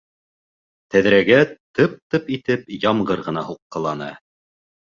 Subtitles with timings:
[0.95, 1.37] Тәҙрәгә
[1.79, 4.13] тып-тып итеп ямғыр ғына һуҡҡыланы.